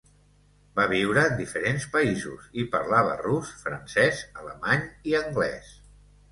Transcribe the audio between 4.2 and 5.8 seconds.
alemany i anglès.